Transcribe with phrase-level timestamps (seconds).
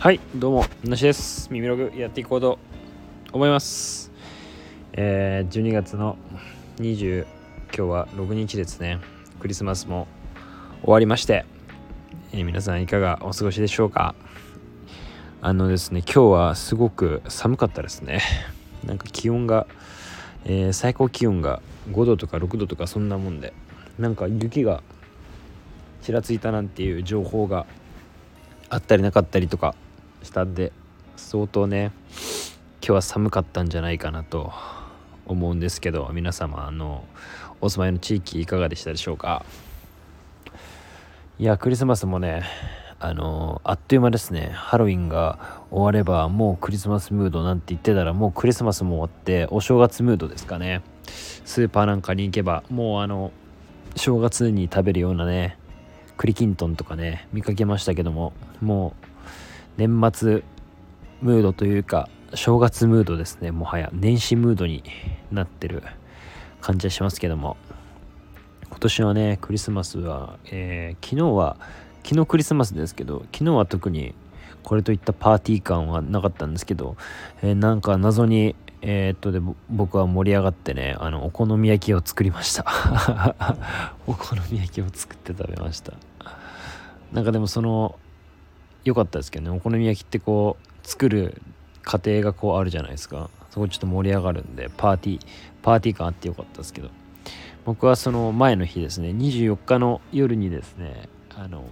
[0.00, 1.52] はいどうもなしです。
[1.52, 2.58] 耳ログやっていこうと
[3.34, 4.10] 思います。
[4.94, 6.16] えー、12月の
[6.78, 7.26] 20
[7.66, 8.98] 今日は6日ですね。
[9.40, 10.08] クリスマスも
[10.80, 11.44] 終わりまして、
[12.32, 14.14] えー、皆さんいかがお過ごしでしょうか。
[15.42, 18.22] あのですね今日はすごく寒かったですね。
[18.86, 19.66] なんか気温が、
[20.46, 21.60] えー、最高気温が
[21.90, 23.52] 5度とか6度とかそんなもんで
[23.98, 24.82] なんか雪が
[26.00, 27.66] ちらついたなんていう情報が
[28.70, 29.74] あったりなかったりとか
[30.22, 30.72] したんで
[31.16, 31.92] 相当ね
[32.82, 34.52] 今日は寒かったんじゃないかなと
[35.26, 37.04] 思うんですけど皆様あの
[37.60, 39.44] お住まいの地域いかがでしたでしょうか？
[41.38, 42.42] いやクリスマスもね
[42.98, 44.50] あのあっという間ですね。
[44.52, 50.82] ハロウィンが終わればもうクリスマスムードなんて言ってたらもうクリスマスも終わってお正月ムードですかね。
[51.44, 53.32] スーパーなんかに行けばもうあの
[53.96, 55.58] 正月に食べるようなね
[56.16, 59.06] 栗きんとんとかね見かけましたけどももう
[59.76, 60.42] 年末
[61.22, 63.50] ムードというか正月ムードですね。
[63.50, 64.84] もはや年始ムードに
[65.32, 65.82] なってる
[66.60, 67.56] 感じはしますけども。
[68.70, 71.56] 今年はねクリスマスは、えー、昨日は
[72.04, 74.14] 昨日クリスマスですけど昨日は特に
[74.62, 76.96] これといったパーティー感はなかったんですけど、
[77.42, 82.64] えー、なんか謎にえー、っとで僕は盛り上がってねあのお好み焼きを作りました。
[84.06, 85.92] お好み焼きを作って食べました。
[87.12, 87.98] なんかでもその
[88.84, 89.56] 良かったですけどね。
[89.56, 91.40] お好み焼きってこう作る
[91.82, 93.30] 過程がこうあるじゃないですか。
[93.50, 95.26] そこちょっと盛り上がるんでパーティー
[95.62, 96.90] パーティー感あってよかったですけど。
[97.64, 101.64] 僕はその前の日ですね24日の夜にですねあの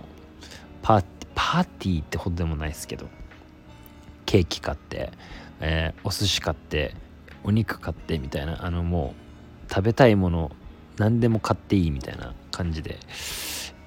[0.83, 3.09] パーパーティーってほどでもないですけど
[4.27, 5.11] ケーキ買って、
[5.61, 6.95] えー、お寿司買って
[7.45, 9.15] お肉買ってみたいなあのも
[9.69, 10.51] う食べたいもの
[10.99, 12.99] 何でも買っていいみたいな感じで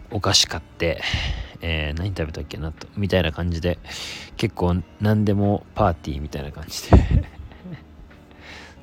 [0.09, 1.01] お菓子買って、
[1.61, 3.77] えー、何食べたっけなとみたいな感じで
[4.37, 6.97] 結構何でもパーティーみたいな感じで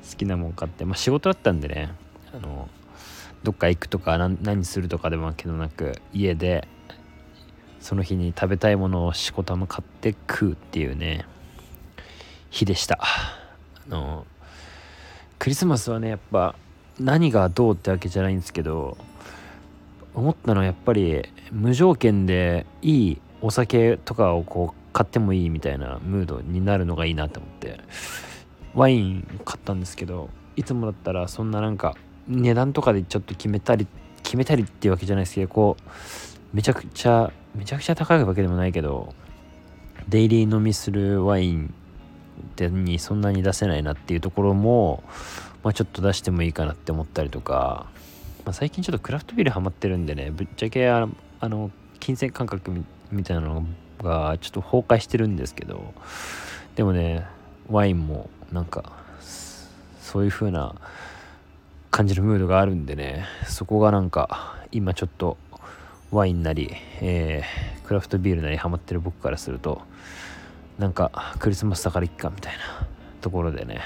[0.09, 1.91] 好きなもん買ってまあ仕事だったんでね
[2.33, 2.69] あの
[3.43, 6.67] どっか行くとか何するとかでもわけどなく家で
[7.79, 11.25] その日に食べたいものをしこたま買って食うっていうね
[12.49, 12.99] 日でした。
[13.01, 13.39] あ
[13.87, 14.25] の
[15.37, 16.55] クリスマスはねやっぱ
[16.99, 18.97] 何がどうってわけじゃないんですけど
[20.13, 27.79] 思ったのはやっぱり無条件でいいお酒とかをこう買ってもいいみたいなムードになるのがいいなと思って
[28.73, 31.95] ワイン買ったんですけどいつもだったらそんななんか
[32.27, 33.87] 値段とかでちょっと決めたり
[34.23, 39.13] 決めたりっていうわけじゃないですけどこうめちゃくちゃめちゃくちゃ高いわけでもないけど
[40.07, 41.73] デイリー飲みするワイン
[42.59, 45.03] にそんなに出せないなっていうところも、
[45.63, 47.87] まあ、ちょっと出してもいいかなって思ったりとか
[48.49, 51.07] まあ、最近ちょっとクラフトビールハマってるんでねぶっちゃけあ
[51.43, 53.63] の金銭感覚みたいなの
[54.01, 55.93] がちょっと崩壊してるんですけど
[56.75, 57.27] でもね
[57.69, 58.91] ワインもなんか
[60.01, 60.73] そういう風な
[61.91, 65.37] 感じるムードがあるんでねそこがなんか今ちょっと
[66.09, 66.71] ワインなり、
[67.01, 69.83] えー、クラフトビールなりハマってる僕からすると
[70.79, 72.87] なんかクリスマスだからいっかみたいな
[73.21, 73.79] ところでね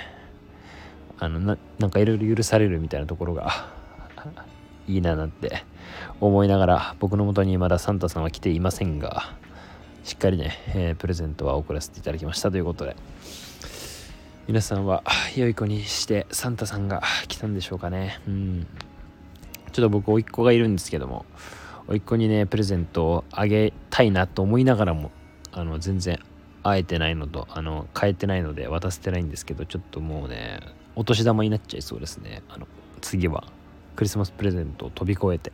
[1.19, 3.82] あのなんかいろいろ許されるみたいなところが
[4.87, 5.63] いいななんて
[6.19, 9.33] 思いながら僕のもとにまだサンタさんは来ていませんが
[10.03, 12.51] しっかりね、えー、プレゼントは送らせていただきました。
[12.51, 12.95] ということで
[14.47, 15.03] 皆さんは
[15.37, 18.19] 良い子にしてサンタさんが来たんでしょうかね。
[18.27, 18.67] うん。
[19.71, 21.25] ちょっと僕甥っ子がいるんですけども
[21.87, 25.11] 甥っ子にねプレゼントをあげたいなと思いながらも
[25.51, 26.19] あの全然
[26.61, 30.59] 会えてないのとあの変えてないので渡せてないんですけどちょっともうね
[30.95, 32.43] お年玉になっちゃいそうですね。
[32.49, 32.67] あの
[33.01, 33.43] 次は。
[33.95, 35.51] クリスマスプレゼントを飛び越えて。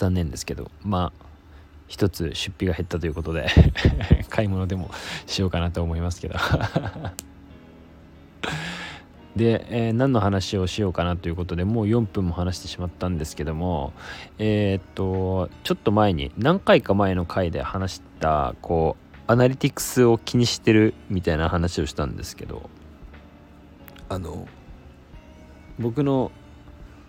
[0.00, 1.26] 残念ですけどまあ
[1.86, 3.48] 一つ出費が減ったということで
[4.30, 4.90] 買い物でも
[5.26, 6.36] しようかなと思いますけど。
[9.36, 13.92] で、えー、何の話をしようかなということでもう4分も話してしまったんですけども
[14.38, 22.68] えー、っとちょっと前に何回か前の回で話したこうアナリティクスを気にしてるみたいな話をしたんですけど。
[24.08, 24.48] あの
[25.80, 26.30] 僕の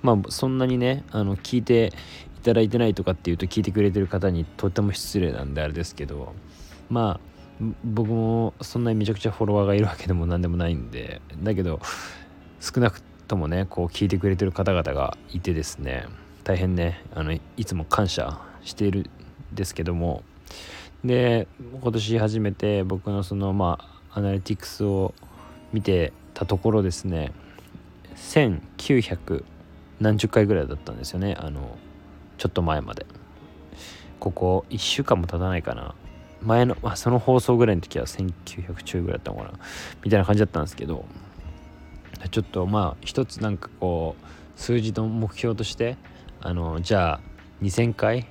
[0.01, 1.94] まあそんなにねあの聞いて
[2.39, 6.33] いただいてないとかっていうと聞いてくれてる方にとっても失礼なんであれですけど
[6.89, 7.31] まあ
[7.83, 11.79] 僕もそんなにめちゃくちゃフォロワーがいるわけでも何でもないんでだけど
[12.59, 16.06] 少なくともねこう聞いてくれてる方々がいてですね
[16.44, 20.23] 大変ねあのいつも感謝しているんですけども
[21.06, 21.47] で
[21.81, 23.79] 今年初めて僕のそのま
[24.12, 25.13] あアナリティクスを
[25.71, 27.31] 見てたところですね
[28.15, 29.43] 1900
[29.99, 31.35] 何十回ぐらいだったんですよね。
[31.39, 31.77] あの
[32.37, 33.05] ちょっと前まで。
[34.19, 35.95] ここ1週間も経たないかな。
[36.43, 39.59] 前の、まあ、その放送ぐらいの時は1900中ぐらいだったのかな。
[40.03, 41.05] みたいな感じだったんですけど。
[42.29, 45.97] ちょっとまあ一つなんかこう数字の目標として
[46.39, 47.19] あのじゃあ
[47.61, 48.27] 2000回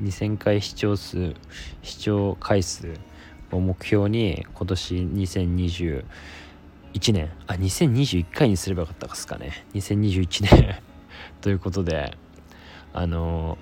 [0.00, 1.34] 2000回視聴数
[1.82, 2.94] 視聴回数
[3.50, 6.04] を目標に今年2020
[6.94, 7.30] 2021年。
[7.46, 9.64] あ2021回にすればよかったですかね。
[9.74, 10.82] 2021年。
[11.40, 12.16] ということで
[12.92, 13.58] あの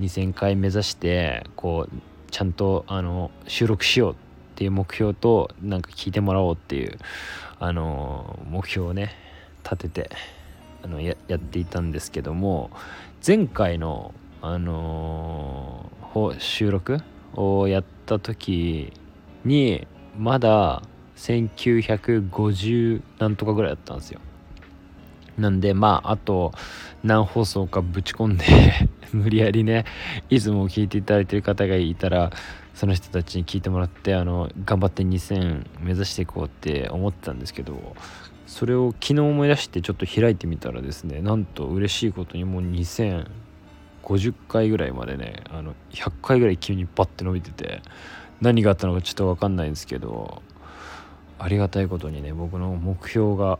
[0.00, 1.96] 2000回目指してこう
[2.30, 4.16] ちゃんとあの収録しようっ
[4.54, 6.98] ていう目標となんか聞いてもらおうっていう
[7.58, 9.14] あの目標をね
[9.64, 10.10] 立てて
[10.82, 12.70] あのやっていたんですけども
[13.26, 15.90] 前回のあの、
[16.38, 16.98] 収録
[17.34, 18.92] をやった時
[19.44, 19.86] に
[20.16, 20.82] まだ
[21.18, 24.20] 1950何とかぐらいだったんですよ。
[25.36, 26.52] なんでまああと
[27.04, 28.44] 何放送かぶち込んで
[29.12, 29.84] 無理やりね
[30.30, 32.32] いつも聞いていただいてる方がいたら
[32.74, 37.94] その人たちに聞いてもらってあの頑張って2000目指していこうって思ってたんですけど
[38.46, 47.82] それを昨日思い出してちょっと開いてみたらですねなんと嬉しいことにもう2050回ぐらいまでねあの100回ぐらい急にバッて伸びてて
[48.40, 50.42] 何があったのかちょっと分かんないんですけど
[51.38, 53.58] ありがたいことにね僕の目標が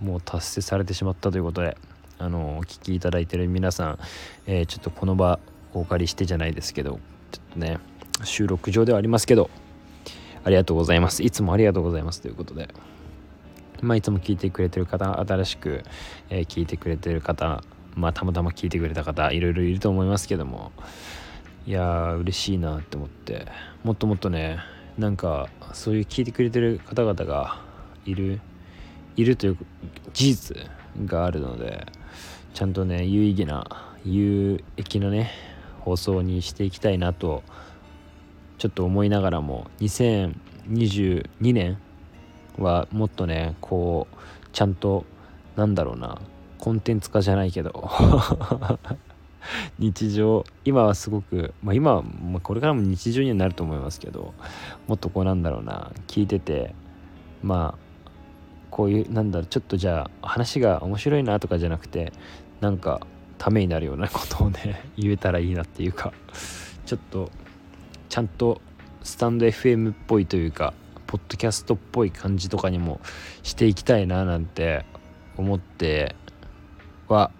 [0.00, 1.76] もう達成されてしまったということで
[2.18, 3.98] あのお聞きいただいてる皆さん、
[4.46, 5.38] えー、ちょっとこの場
[5.74, 6.98] お借りしてじゃないですけど
[7.30, 7.78] ちょっとね
[8.24, 9.50] 収録上ではありますけど
[10.44, 11.22] ありがとうございます。
[11.22, 12.68] いつもありがとうございますということで。
[13.82, 15.84] まあいつも聞いてくれてる方新しく、
[16.30, 17.62] えー、聞いてくれてる方
[17.94, 20.72] まあたまたま聞いてくれた方いろいろいると思いますけども
[21.66, 23.46] いやー嬉しいなって思って
[23.84, 24.58] もっともっとね
[24.98, 27.60] なんかそういう聞いてくれてる方々が
[28.04, 28.40] いる
[29.16, 29.58] いるという
[30.12, 30.56] 事実
[31.06, 31.86] があるので
[32.52, 35.30] ちゃんとね有意義な有益なね
[35.80, 37.44] 放送にしていきたいなと
[38.58, 41.78] ちょっと思いながらも2022年
[42.58, 44.16] はもっとねこう
[44.52, 45.04] ちゃんと
[45.54, 46.20] なんだろうな
[46.58, 47.88] コンテンツ化じゃないけど
[49.78, 50.44] 日常。
[50.64, 54.34] 今はすごく、まあ、今は、まあ、これからも日常にはなると思いますけど
[54.86, 56.74] もっとこうなんだろうな聞いてて
[57.42, 58.10] まあ
[58.70, 62.12] こういうなんだろうちょっとじゃあ話が面白いなとかじゃなくて
[62.60, 63.00] なんか
[63.38, 66.12] ためになるようなことをね 言えたらいいなっていうか
[66.84, 67.30] ちょっと
[68.08, 68.60] ちゃんと
[69.02, 70.74] スタンド FM っぽいというか
[71.06, 73.00] ポッドキャストっぽい感じとかにも
[73.42, 74.84] していきたいななんて
[75.36, 76.14] 思って
[77.08, 77.30] は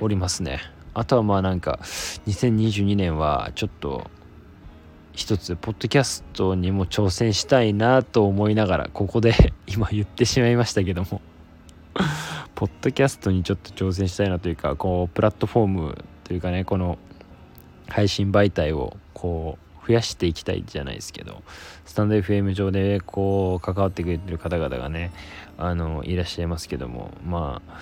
[0.00, 0.73] おりますね。
[0.94, 4.08] あとはまあなんか2022年はちょっと
[5.12, 9.34] 一つポッドキャストにも挑戦したいなと思いながらここで
[9.66, 11.20] 今言ってしまいましたけども
[12.54, 16.98] ポッドキャストにちょっと挑戦したいなというかこうプラットフォームというかねこの
[17.88, 21.42] 配信媒体をこう増やしていきたいじゃないですけど
[21.84, 25.12] スタンド FM 上でこう関わってくれてる方々がね
[25.58, 27.80] あのいらっしゃいますけどもまあ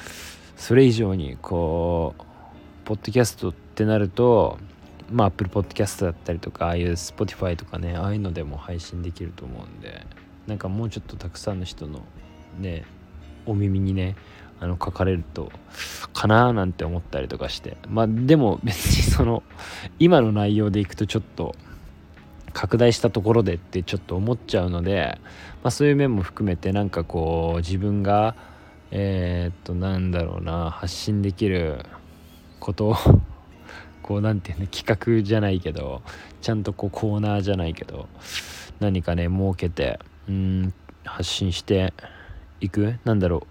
[0.56, 2.31] それ以上にこう
[2.84, 4.58] ポッドキャストってなると
[5.11, 10.06] まあ Apple Podcast だったりとかああいう Spotify とかねああいうのでも配信できると思うんで
[10.46, 12.00] なんかもうちょっとたくさんの人の
[12.58, 12.84] ね
[13.46, 14.17] お耳にね
[14.61, 15.50] あの書かれると
[16.12, 19.43] かなーなんて思ったりとかしてまあでも別にその
[19.98, 21.55] 今の内容でいくとちょっと
[22.53, 25.19] 拡大したところでってちょっと思っちゃうので、
[25.62, 28.36] まあ、そういう面も含めてなんかこう自分が
[28.91, 31.84] えー、っとなんだろうな発信できる
[32.64, 32.96] ことを
[34.02, 36.02] こう何て言うの企画じゃないけど
[36.40, 38.08] ちゃんとこうコーナーじゃないけど
[38.81, 40.72] 何かね設けてうん
[41.04, 41.92] 発信して
[42.60, 42.98] いく？
[43.04, 43.46] なんだろ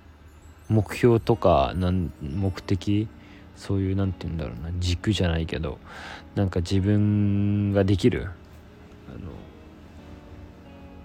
[0.70, 0.74] う。
[0.74, 3.10] 目標とかなん目的？
[3.58, 4.72] そういう何て言うんだろうな。
[4.80, 5.78] 軸じゃないけど
[6.36, 8.30] なんか自分ができる？
[9.10, 9.32] あの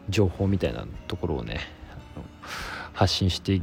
[0.08, 1.58] 情報みたいなところをね
[2.92, 3.60] 発信して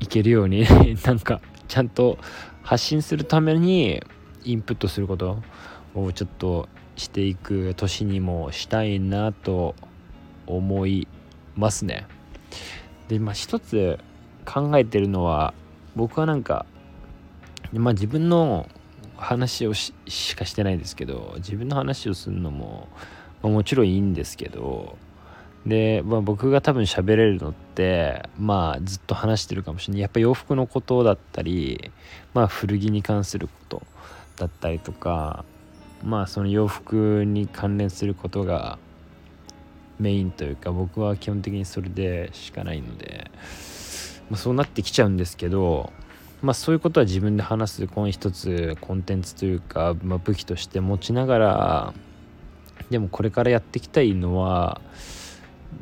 [0.00, 0.66] いけるように
[1.04, 2.18] なんかちゃんと
[2.62, 4.02] 発信するために
[4.44, 5.42] インプットすること
[5.94, 9.74] をちょっとしていく年にもしたいなと
[10.46, 11.06] 思い
[11.54, 12.06] ますね。
[13.08, 13.98] でまあ一つ
[14.44, 15.54] 考えてるのは
[15.94, 16.66] 僕はなんか
[17.72, 18.68] まあ自分の
[19.16, 19.92] 話をし
[20.36, 22.88] かしてないですけど自分の話をするのも、
[23.42, 24.96] まあ、もちろんいいんですけど
[25.66, 30.00] で、まあ、僕が多分喋れるのってまあずっと話してるかもしれない。
[30.02, 31.90] やっぱ洋服のことだったり
[32.34, 33.82] まあ古着に関すること
[34.36, 35.44] だったりとか
[36.04, 38.78] まあその洋服に関連することが
[39.98, 43.30] メインというか僕は基本的にそれでしかないので、
[44.30, 45.92] まあ、そうなってきちゃうんですけど
[46.40, 51.94] まあそういうことは自分で話すこの一つコンテンツというか、まあ、武器として持ちながら
[52.90, 54.80] でもこれからやっていきたいのは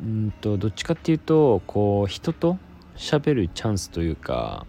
[0.01, 2.57] うんとどっちかっていうとこう人と
[2.95, 4.65] 喋るチャンスというか、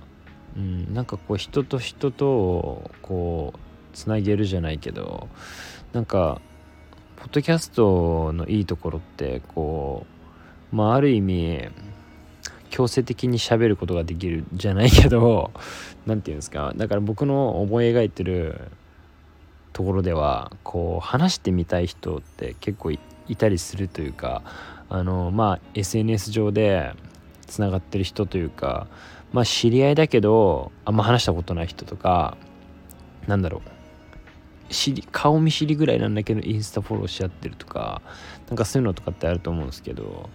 [0.57, 3.59] うん、なんかこう人と人とこう
[3.95, 5.29] つなげるじゃないけど
[5.93, 6.41] なんか
[7.17, 10.07] ポッドキャストのいいところってこ
[10.73, 11.69] うまあある意味
[12.71, 15.51] 強制的に喋ることができるじゃないけど
[16.07, 18.71] 何て言うんですかだから僕の思い描いてる
[19.73, 22.99] ところではこう話してみたい人って結構い
[23.37, 24.43] たりするというか
[24.88, 26.92] あのまあ SNS 上で
[27.47, 28.87] つながってる人というか
[29.33, 32.37] まあ知り合いだけどあんま話したことない人とか
[33.26, 33.71] なんだろう。
[34.71, 38.02] 知り顔見知りぐらいなんだけどインスタフォローし合ってるとか
[38.49, 40.28] なんかそういうのとかってあると思うんですけど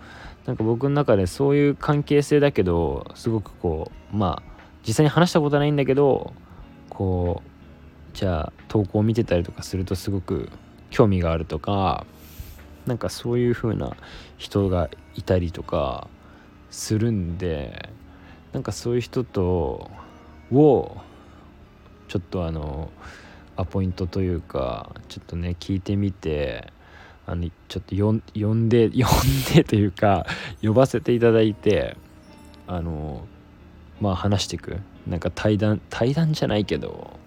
[0.46, 4.54] なんか僕の中でそういう関係性だけどすごくこうまあ
[4.86, 6.34] 実際に話したことないんだけど
[6.90, 10.50] こうじゃあ投稿を見てたりとかするとすごく
[10.90, 12.06] 興味があるとか
[12.86, 13.96] なんかそういう風な
[14.38, 16.08] 人がいたりとか
[16.70, 17.90] するんで
[18.52, 19.90] なんかそういう人と
[20.52, 20.98] を
[22.08, 22.92] ちょっとあの
[23.56, 26.72] アポイントというかちょっとね聞いてみて
[27.26, 30.26] あのちょっと呼んで呼んでというか
[30.62, 31.96] 呼ばせていただいて
[32.68, 33.26] あの
[34.02, 34.78] まあ話していく。
[35.08, 37.20] なんか対談対談じゃないけど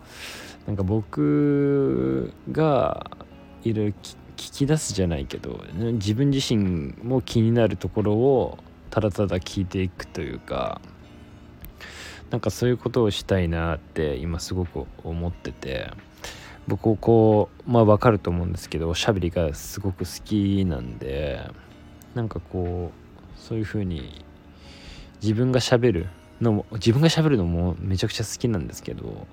[0.66, 3.10] なんか僕が
[3.64, 3.94] いろいろ
[4.36, 8.58] 聞き出すじゃないけど自分自身も気になるところを
[8.90, 10.80] ただただ聞いていくというか
[12.30, 15.90] なんかそういうことをしたいなって今すごく思ってて
[16.68, 21.40] 僕こうまあ分かると思うんですけどおしゃべりがすごく好きなんで
[22.14, 24.24] なんかこうそういう風に
[25.22, 26.08] 自分がしゃべる
[26.40, 29.26] のも自分がしゃべるのもめちゃくちゃ好きなんですけど、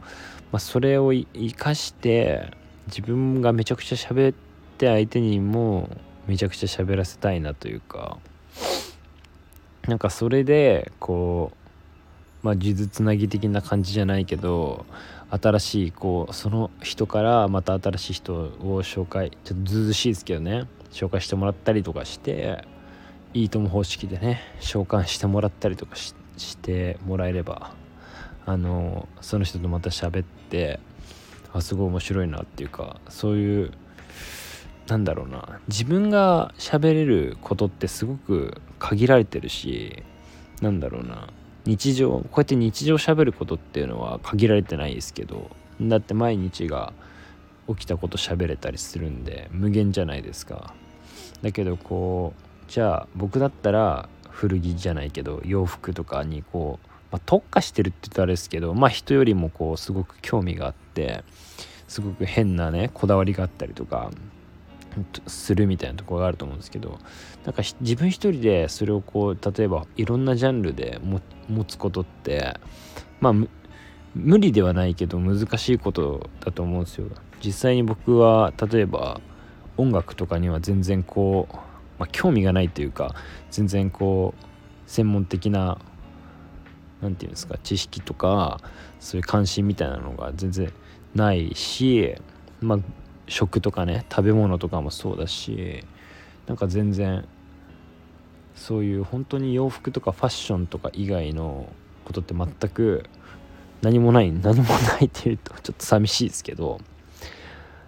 [0.51, 2.51] まあ、それを生かして
[2.87, 4.52] 自分がめちゃくちゃ喋って
[4.87, 5.89] 相手にも
[6.27, 8.17] めちゃくちゃ喋らせたいなというか
[9.87, 11.51] なんかそれでこ
[12.43, 14.85] うまあ数珠つなぎ的な感じじゃないけど
[15.29, 22.65] 新しいこうその人からまた新しい人を紹介ちょっとずうずしいですけどね紹介してもらったりとかして
[23.33, 26.13] いいとも方式でね召喚してもらったりとかし
[26.57, 27.73] てもらえれば
[28.45, 30.79] あのその人とまた喋って
[31.51, 33.71] あすごい面白いなっていうかそういう
[34.87, 35.59] なんだろうな。
[35.67, 40.03] 自分が喋れることってすごく限られてるし
[40.61, 41.29] なんだろうな。
[41.65, 45.49] 日常こうやって日常喋ることっていうのは限られてないですけど
[45.81, 46.91] だって毎日が
[47.69, 50.73] 起きたこと喋れたりするんで無限じゃないですか。
[51.41, 61.23] だけどこうじゃあ僕だったら古着じゃないけど洋服とかにこう、まあ、特化してるって言ったらあれですけどまあ人よりもこうすごく興味があって
[61.87, 64.11] すごく変なねこだわりがあったりとか
[65.27, 66.99] するみたいなところがあると思うんですけど
[67.45, 72.59] なんか自分一人でそれをこう例えばいろんなジャンルで持つことって
[73.19, 73.33] まあ
[74.15, 77.07] 無理ではないけど難しいことだと思うんですよ。
[77.43, 79.19] 実際に僕は例えば
[79.75, 81.55] 音楽とかには全然こう、
[81.99, 83.15] まあ、興味がないというか
[83.49, 84.45] 全然こう
[84.89, 85.79] 専門的な
[87.01, 88.61] 何て言うんですか知識とか
[88.99, 90.71] そういう関心みたいなのが全然
[91.15, 92.15] ないし
[92.61, 92.79] まあ
[93.27, 95.83] 食とかね食べ物とかもそうだし
[96.47, 97.25] なんか全然
[98.55, 101.71] そういう本当に洋服とかファッションとか以外の
[102.05, 103.05] ことって全く
[103.81, 106.79] 何もない何もないっていうとちょっと寂しいですけど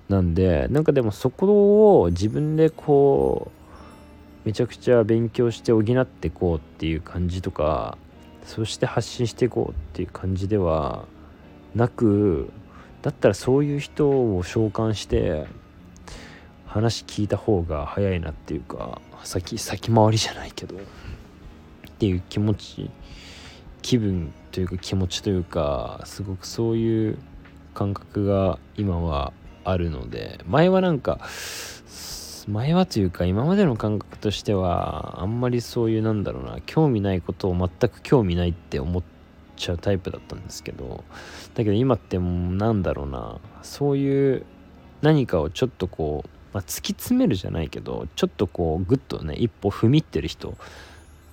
[0.10, 3.52] なんでなんかでもそこを自分でこ
[4.44, 7.98] うめちゃくちゃ勉強して補ってこうっていう感じとか
[8.46, 11.06] そして発信していこうっていう感じでは
[11.74, 12.52] なく
[13.06, 15.46] だったらそういう人を召喚して
[16.66, 20.80] 話聞いた方が早いなっていうか先先回りじゃないけどっ
[22.00, 22.90] ていう気持ち
[23.84, 27.20] 気分というか気持ちというかすごくそういう
[27.76, 29.34] 感覚が今は
[29.64, 31.20] あるので前はなんか
[32.48, 39.15] 前はというか今までの感覚としてはあんまりそういうなんだろうな興味ないことを全く興味ないって思って
[39.56, 41.04] ちゃうタイプだったんですけど
[41.54, 44.46] だけど今ってもうなんだろうなそういう
[45.02, 50.56] 何かをちょっとこう、まあ、突き詰めるじゃないけどちょっとこうグッとね一歩踏み入ってる人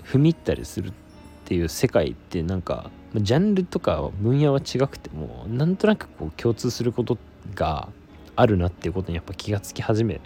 [0.05, 0.93] 踏み入ったりするっ
[1.45, 7.19] ていう世界ってなんかジャンルとか分野は違くてもなんとなくこう共通すること
[7.55, 7.89] が
[8.37, 10.21] あるなっていうことにやっぱ気がつき始め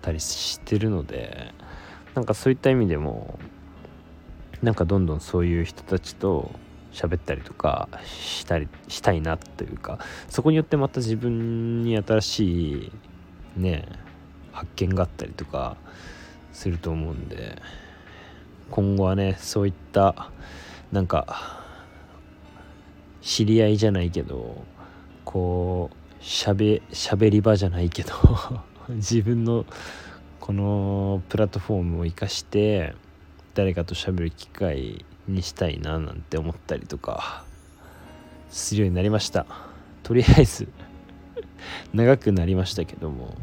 [0.00, 1.52] たりしてるので
[2.14, 3.38] なんかそういった意味でも
[4.62, 6.50] なんかどんどんそういう人たちと
[6.92, 12.92] 喋ったりとかしたりしたいなというかそこによってまた自分に新しい
[13.56, 13.86] ね
[14.52, 15.76] 発見があったりとか
[16.52, 17.60] すると思うんで
[18.70, 20.30] 今後はねそういった
[20.92, 21.60] なんか
[23.20, 24.64] 知り合いじゃないけど
[25.24, 26.80] こうしゃべ
[27.30, 28.12] り場じゃないけど
[28.88, 29.64] 自分の
[30.40, 32.94] このプラットフォームを生かして
[33.54, 37.44] 誰かと喋る機会にしたいななんて思ったりとか
[38.50, 39.46] するようになりました。
[40.02, 40.68] とりあえず
[41.94, 43.36] 長くなりましたけども、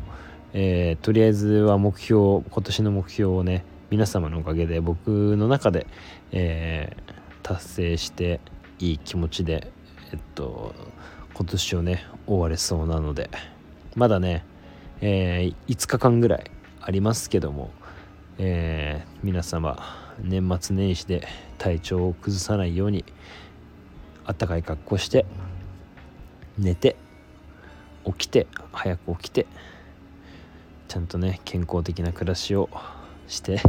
[0.53, 5.87] えー、とりあえずは目標今年の目標をね皆様のおかげで僕の中で、
[6.31, 8.41] えー、達成して
[8.79, 9.71] いい気持ちで
[10.11, 10.73] えっと
[11.33, 13.29] 今年をね終われそうなので
[13.95, 14.43] まだね、
[15.01, 17.71] えー、5日間ぐらいありますけども、
[18.37, 23.05] えー、皆様年末年始で体調を崩さないように
[24.25, 25.25] あったかい格好して
[26.57, 26.95] 寝て
[28.05, 29.45] 起きて早く起きて
[30.87, 32.69] ちゃんとね健康的な暮らしを
[33.27, 33.61] して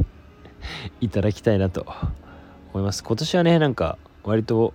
[1.01, 1.87] いただきたいなと
[2.73, 3.03] 思います。
[3.03, 4.73] 今年はねなんか割と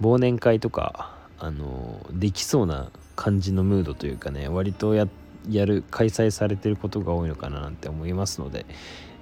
[0.00, 5.08] 忘年会とかあのできそうな感じのムードというかね割とや
[5.48, 8.66] やる開催されてることが多いのかななんて思いますので、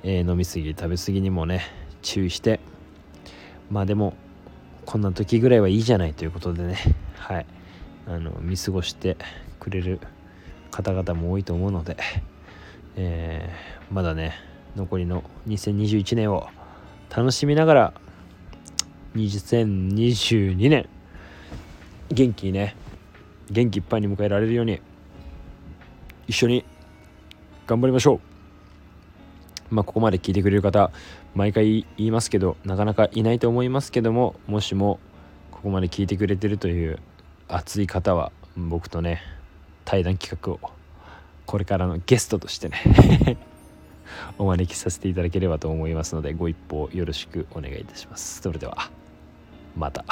[0.05, 1.63] えー、飲みすぎ食べ過ぎにもね
[2.03, 2.61] 注意して。
[3.71, 4.15] まあでも
[4.85, 6.77] こんな時ぐらいはいいじゃないということでね。
[7.17, 7.47] はい。
[8.07, 9.17] あの見過ごして
[9.59, 9.99] くれる
[10.71, 11.97] 方々も多いと思うので、
[12.97, 14.35] えー、まだね
[14.77, 16.49] 残りの2021年を
[17.09, 17.95] 楽しみながら
[19.15, 20.87] 2022年
[22.11, 22.77] 元気にね
[23.51, 24.81] 元気いっぱいに迎えられるように
[26.27, 26.65] 一緒に
[27.67, 28.34] 頑張りましょう。
[29.75, 30.91] まあ、ここまで聞いてくれる方
[31.35, 35.01] 毎回言いますけどなかなかいないと思いますけどももしも
[35.51, 37.01] ここまで聞いてくれてるという
[37.49, 39.21] 熱い方は僕とね
[39.85, 40.61] 対談企画を
[41.45, 43.37] これからのゲストとしてね
[44.39, 48.41] お招きさせていただければと思いますのでご一報よろしくお願いいたします。
[48.41, 48.91] それでは
[49.77, 50.05] また。